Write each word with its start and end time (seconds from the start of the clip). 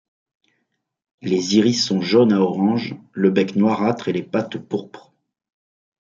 Les 1.21 1.57
iris 1.57 1.75
sont 1.85 2.01
jaunes 2.01 2.33
à 2.33 2.41
orange, 2.41 2.95
le 3.13 3.29
bec 3.29 3.55
noirâtre 3.55 4.07
et 4.07 4.13
les 4.13 4.23
pattes 4.23 4.57
pourpres. 4.57 5.13